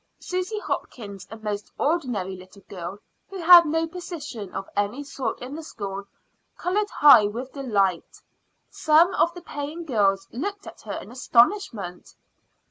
Susy 0.19 0.57
Hopkins, 0.57 1.27
a 1.29 1.37
most 1.37 1.71
ordinary 1.77 2.35
little 2.35 2.63
girl, 2.67 2.97
who 3.29 3.37
had 3.37 3.67
no 3.67 3.85
position 3.85 4.51
of 4.51 4.67
any 4.75 5.03
sort 5.03 5.39
in 5.43 5.53
the 5.53 5.61
school, 5.61 6.05
colored 6.57 6.89
high 6.89 7.25
with 7.27 7.53
delight. 7.53 8.19
Some 8.71 9.13
of 9.13 9.31
the 9.35 9.43
paying 9.43 9.85
girls 9.85 10.27
looked 10.31 10.65
at 10.65 10.81
her 10.81 10.93
in 10.95 11.11
astonishment. 11.11 12.15